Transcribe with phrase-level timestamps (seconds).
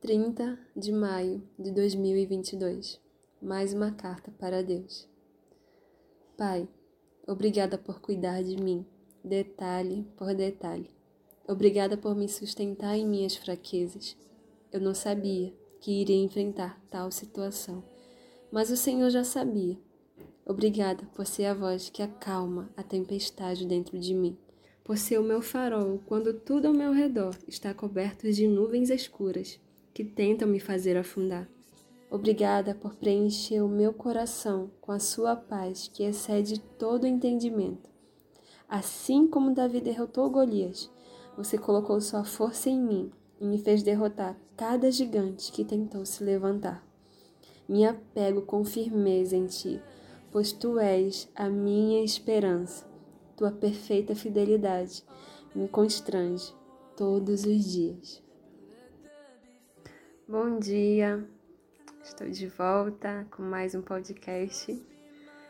[0.00, 2.98] 30 de maio de 2022.
[3.42, 5.06] Mais uma carta para Deus.
[6.38, 6.66] Pai,
[7.26, 8.86] obrigada por cuidar de mim,
[9.22, 10.88] detalhe por detalhe.
[11.46, 14.16] Obrigada por me sustentar em minhas fraquezas.
[14.72, 17.84] Eu não sabia que iria enfrentar tal situação,
[18.50, 19.76] mas o Senhor já sabia.
[20.46, 24.34] Obrigada por ser a voz que acalma a tempestade dentro de mim
[24.82, 29.60] por ser o meu farol quando tudo ao meu redor está coberto de nuvens escuras
[29.92, 31.48] que tentam me fazer afundar.
[32.10, 37.88] Obrigada por preencher o meu coração com a sua paz que excede todo entendimento.
[38.68, 40.90] Assim como Davi derrotou Golias,
[41.36, 46.22] você colocou sua força em mim e me fez derrotar cada gigante que tentou se
[46.22, 46.86] levantar.
[47.68, 49.80] Me apego com firmeza em ti,
[50.30, 52.90] pois tu és a minha esperança
[53.40, 55.02] tua perfeita fidelidade
[55.54, 56.54] me constrange
[56.94, 58.22] todos os dias.
[60.30, 61.26] Bom dia,
[62.04, 64.80] estou de volta com mais um podcast.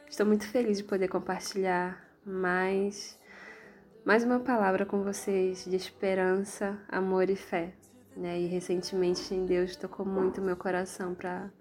[0.08, 3.18] Estou muito feliz de poder compartilhar mais,
[4.06, 7.74] mais uma palavra com vocês de esperança, amor e fé.
[8.16, 8.40] Né?
[8.40, 11.52] E recentemente Deus tocou muito meu coração para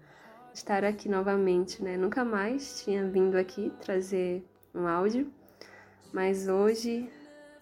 [0.54, 1.84] estar aqui novamente.
[1.84, 1.98] Né?
[1.98, 4.42] Nunca mais tinha vindo aqui trazer
[4.74, 5.30] um áudio
[6.10, 7.12] mas hoje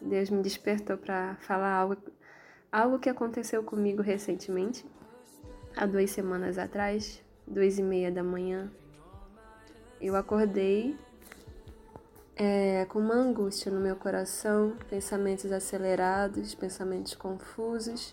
[0.01, 1.97] Deus me despertou para falar algo,
[2.71, 4.87] algo que aconteceu comigo recentemente,
[5.79, 8.69] há duas semanas atrás, duas e meia da manhã.
[10.01, 10.99] Eu acordei
[12.35, 18.13] é, com uma angústia no meu coração, pensamentos acelerados, pensamentos confusos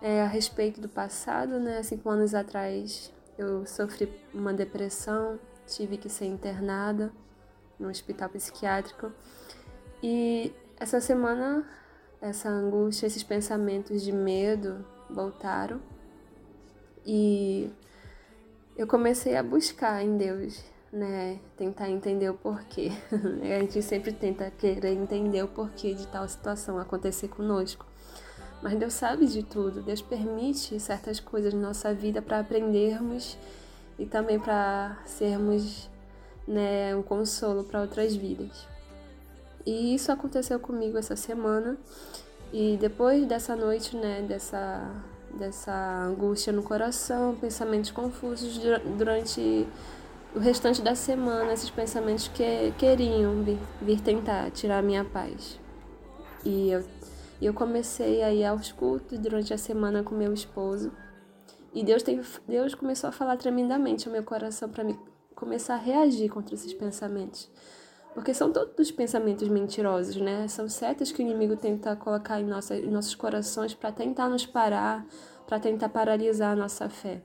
[0.00, 1.82] é, a respeito do passado, né?
[1.82, 7.12] Cinco anos atrás eu sofri uma depressão, tive que ser internada
[7.78, 9.12] no hospital psiquiátrico.
[10.02, 11.68] E essa semana,
[12.22, 15.78] essa angústia, esses pensamentos de medo voltaram.
[17.06, 17.70] E
[18.76, 21.38] eu comecei a buscar em Deus, né?
[21.56, 22.90] Tentar entender o porquê.
[23.12, 27.86] a gente sempre tenta querer entender o porquê de tal situação acontecer conosco.
[28.62, 29.82] Mas Deus sabe de tudo.
[29.82, 33.36] Deus permite certas coisas na nossa vida para aprendermos
[33.98, 35.90] e também para sermos
[36.48, 38.66] né, um consolo para outras vidas.
[39.66, 41.76] E isso aconteceu comigo essa semana.
[42.52, 44.90] E depois dessa noite, né, dessa
[45.34, 45.72] dessa
[46.06, 48.60] angústia no coração, pensamentos confusos
[48.96, 49.66] durante
[50.34, 55.60] o restante da semana, esses pensamentos que queriam vir, vir tentar tirar a minha paz.
[56.44, 56.84] E eu,
[57.40, 60.92] eu comecei a ir aos cultos durante a semana com meu esposo.
[61.72, 64.98] E Deus, tem, Deus começou a falar tremendamente ao meu coração para me
[65.34, 67.50] começar a reagir contra esses pensamentos.
[68.14, 70.46] Porque são todos pensamentos mentirosos, né?
[70.46, 74.46] São setas que o inimigo tenta colocar em, nossa, em nossos corações para tentar nos
[74.46, 75.04] parar,
[75.46, 77.20] para tentar paralisar a nossa fé.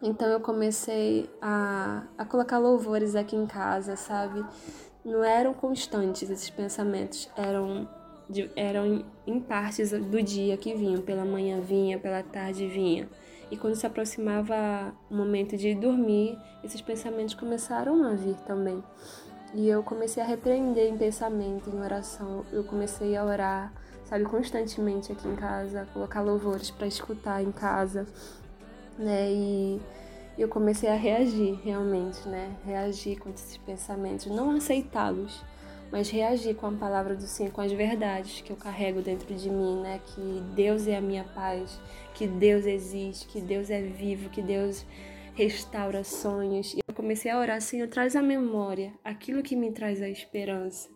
[0.00, 4.44] Então eu comecei a, a colocar louvores aqui em casa, sabe?
[5.04, 7.88] Não eram constantes esses pensamentos, eram,
[8.28, 11.02] de, eram em partes do dia que vinham.
[11.02, 13.08] Pela manhã vinha, pela tarde vinha.
[13.50, 18.82] E quando se aproximava o momento de dormir, esses pensamentos começaram a vir também.
[19.56, 22.44] E eu comecei a repreender em pensamento, em oração.
[22.52, 23.72] Eu comecei a orar,
[24.04, 28.06] sabe, constantemente aqui em casa, colocar louvores para escutar em casa,
[28.98, 29.32] né?
[29.32, 29.80] E
[30.36, 32.54] eu comecei a reagir realmente, né?
[32.66, 35.42] Reagir com esses pensamentos, não aceitá-los
[35.90, 39.48] mas reagir com a palavra do Senhor, com as verdades que eu carrego dentro de
[39.48, 40.00] mim, né?
[40.04, 41.80] Que Deus é a minha paz,
[42.12, 44.84] que Deus existe, que Deus é vivo, que Deus
[45.36, 46.72] restaura sonhos.
[46.72, 50.88] E eu comecei a orar, Senhor, traz a memória aquilo que me traz a esperança.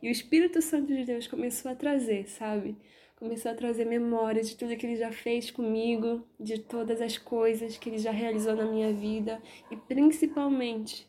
[0.00, 2.76] E o Espírito Santo de Deus começou a trazer, sabe?
[3.16, 7.76] Começou a trazer memória de tudo que ele já fez comigo, de todas as coisas
[7.76, 11.08] que ele já realizou na minha vida e principalmente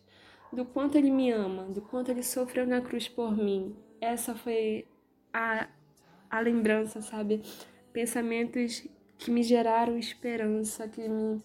[0.52, 3.76] do quanto ele me ama, do quanto ele sofreu na cruz por mim.
[4.02, 4.88] Essa foi
[5.32, 5.70] a,
[6.28, 7.44] a lembrança, sabe?
[7.94, 8.88] Pensamentos
[9.20, 11.40] que me geraram esperança, que me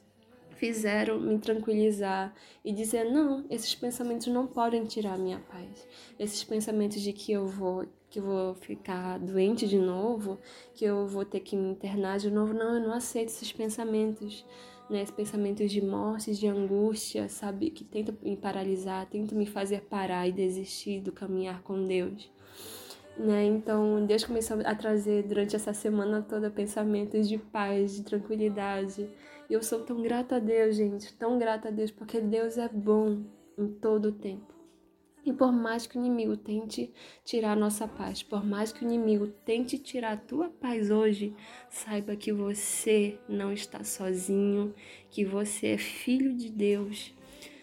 [0.57, 2.35] fizeram me tranquilizar
[2.65, 5.87] e dizer não, esses pensamentos não podem tirar minha paz.
[6.19, 10.39] Esses pensamentos de que eu vou que eu vou ficar doente de novo,
[10.73, 14.45] que eu vou ter que me internar de novo, não, eu não aceito esses pensamentos
[14.89, 19.83] né, esses pensamentos de morte, de angústia, sabe, que tentam me paralisar, tentam me fazer
[19.83, 22.31] parar e desistir do caminhar com Deus.
[23.17, 23.45] Né?
[23.45, 29.09] Então, Deus começou a trazer durante essa semana toda pensamentos de paz, de tranquilidade.
[29.49, 32.69] E eu sou tão grata a Deus, gente, tão grata a Deus, porque Deus é
[32.69, 33.23] bom
[33.57, 34.55] em todo o tempo.
[35.27, 36.93] E por mais que o inimigo tente
[37.25, 41.35] tirar a nossa paz, por mais que o inimigo tente tirar a tua paz hoje,
[41.71, 44.75] saiba que você não está sozinho,
[45.09, 47.15] que você é filho de Deus,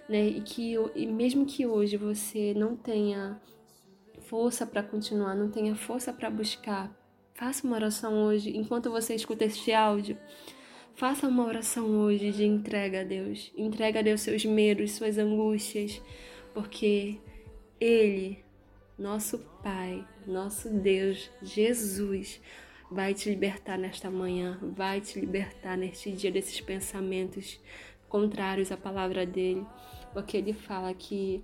[0.10, 0.28] né?
[0.28, 3.40] E que e mesmo que hoje você não tenha
[4.32, 6.90] força para continuar, não tenha força para buscar,
[7.34, 10.18] faça uma oração hoje, enquanto você escuta este áudio.
[10.96, 13.52] Faça uma oração hoje de entrega a Deus.
[13.58, 16.02] Entrega a Deus seus medos, suas angústias,
[16.54, 17.20] porque
[17.78, 18.42] ele,
[18.98, 22.40] nosso Pai, nosso Deus, Jesus,
[22.90, 27.60] vai te libertar nesta manhã, vai te libertar neste dia desses pensamentos
[28.08, 29.66] contrários à palavra dele,
[30.14, 31.44] porque ele fala que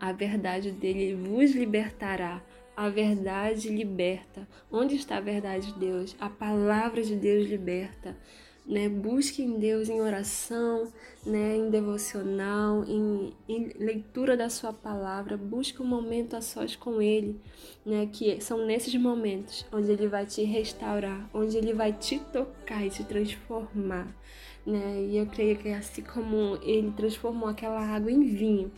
[0.00, 2.42] a verdade dele vos libertará.
[2.76, 4.46] A verdade liberta.
[4.70, 6.14] Onde está a verdade de Deus?
[6.20, 8.16] A palavra de Deus liberta
[8.68, 8.86] né?
[8.88, 10.92] Busque em Deus em oração,
[11.24, 11.56] né?
[11.56, 15.36] Em devocional, em, em, leitura da Sua palavra.
[15.36, 17.40] Busque um momento a sós com Ele,
[17.84, 18.08] né?
[18.12, 22.90] Que são nesses momentos onde Ele vai te restaurar, onde Ele vai te tocar e
[22.90, 24.14] te transformar,
[24.66, 25.06] né?
[25.08, 28.70] E eu creio que é assim como Ele transformou aquela água em vinho,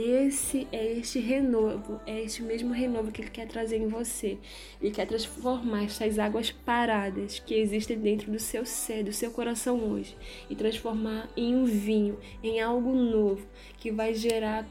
[0.00, 4.38] esse é este renovo, é este mesmo renovo que ele quer trazer em você.
[4.80, 9.76] Ele quer transformar estas águas paradas que existem dentro do seu ser, do seu coração
[9.90, 10.16] hoje,
[10.48, 13.44] e transformar em um vinho, em algo novo
[13.78, 14.64] que vai gerar,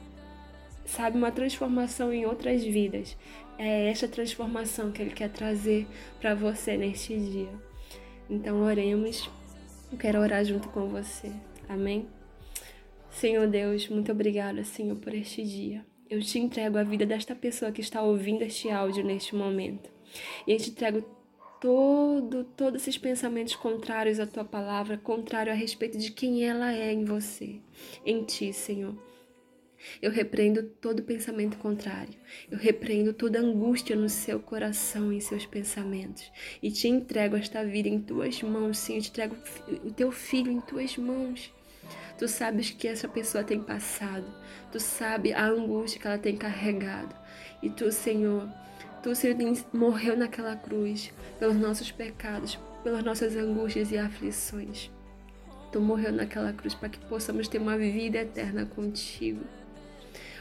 [0.86, 3.18] sabe, uma transformação em outras vidas.
[3.60, 5.86] É esta transformação que ele quer trazer
[6.22, 7.50] para você neste dia.
[8.30, 9.30] Então oremos.
[9.92, 11.30] Eu quero orar junto com você.
[11.68, 12.08] Amém?
[13.20, 15.84] Senhor Deus, muito obrigada, Senhor, por este dia.
[16.08, 19.90] Eu te entrego a vida desta pessoa que está ouvindo este áudio neste momento.
[20.46, 21.04] E eu te entrego
[21.60, 26.94] todo, todos esses pensamentos contrários à tua palavra, contrário a respeito de quem ela é
[26.94, 27.60] em você,
[28.06, 28.96] em ti, Senhor.
[30.00, 32.14] Eu repreendo todo pensamento contrário.
[32.52, 36.32] Eu repreendo toda angústia no seu coração em seus pensamentos.
[36.62, 39.00] E te entrego esta vida em tuas mãos, Senhor.
[39.00, 39.36] Eu te entrego
[39.84, 41.57] o teu filho em tuas mãos.
[42.18, 44.26] Tu sabes que essa pessoa tem passado.
[44.72, 47.16] Tu sabe a angústia que ela tem carregado.
[47.62, 48.50] E tu, Senhor,
[49.04, 49.38] tu, Senhor,
[49.72, 54.90] morreu naquela cruz pelos nossos pecados, pelas nossas angústias e aflições.
[55.72, 59.44] Tu morreu naquela cruz para que possamos ter uma vida eterna contigo.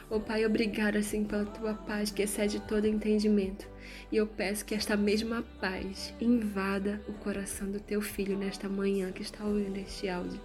[0.09, 3.67] Oh Pai, obrigada assim pela tua paz que excede todo entendimento.
[4.11, 9.11] E eu peço que esta mesma paz invada o coração do teu filho nesta manhã
[9.11, 10.39] que está ouvindo este áudio.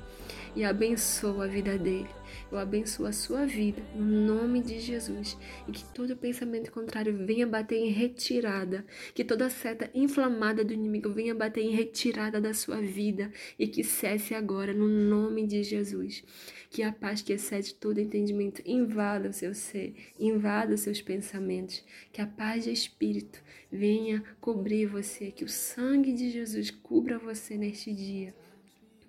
[0.55, 2.09] E abençoa a vida dele.
[2.51, 5.39] Eu abençoo a sua vida no nome de Jesus.
[5.67, 8.85] E que todo pensamento contrário venha bater em retirada,
[9.15, 13.33] que toda seta inflamada do inimigo venha bater em retirada da sua vida.
[13.59, 16.23] E que cesse agora no nome de Jesus.
[16.69, 21.83] Que a paz que excede todo entendimento invada o seu ser, invada os seus pensamentos,
[22.13, 23.32] que a paz de espírito
[23.71, 28.35] venha cobrir você, que o sangue de Jesus cubra você neste dia.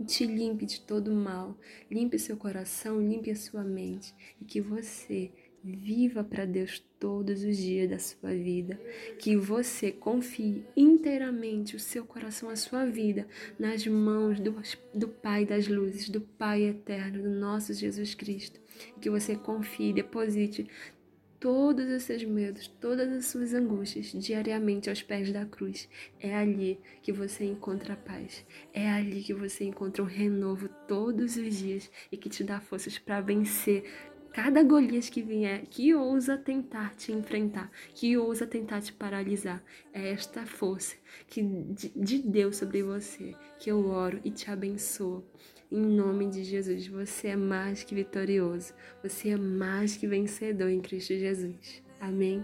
[0.05, 1.57] Te limpe de todo mal,
[1.89, 4.13] limpe seu coração, limpe a sua mente.
[4.41, 5.31] E que você
[5.63, 8.79] viva para Deus todos os dias da sua vida,
[9.17, 13.27] que você confie inteiramente o seu coração, a sua vida
[13.57, 14.55] nas mãos do,
[14.93, 18.59] do Pai das luzes, do Pai eterno, do nosso Jesus Cristo,
[18.99, 20.67] que você confie, deposite
[21.43, 25.89] todos os seus medos, todas as suas angústias diariamente aos pés da cruz.
[26.17, 28.45] É ali que você encontra a paz.
[28.73, 32.97] É ali que você encontra um renovo todos os dias e que te dá forças
[32.97, 33.83] para vencer
[34.31, 39.61] cada Golias que vier, que ousa tentar te enfrentar, que ousa tentar te paralisar.
[39.91, 40.95] É esta força
[41.27, 45.21] que de Deus sobre você que eu oro e te abençoo.
[45.73, 50.79] Em nome de Jesus, você é mais que vitorioso, você é mais que vencedor em
[50.79, 51.81] Cristo Jesus.
[51.99, 52.43] Amém?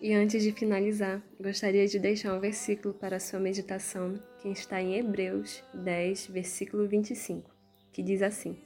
[0.00, 4.80] E antes de finalizar, gostaria de deixar um versículo para a sua meditação, que está
[4.80, 7.50] em Hebreus 10, versículo 25,
[7.92, 8.56] que diz assim: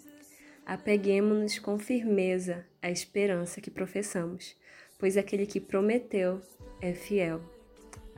[0.66, 4.54] Apeguemos-nos com firmeza à esperança que professamos,
[4.98, 6.38] pois aquele que prometeu
[6.82, 7.40] é fiel.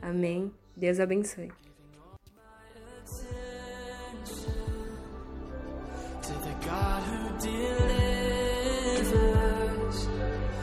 [0.01, 0.51] Amém.
[0.75, 1.53] Deus abençoe.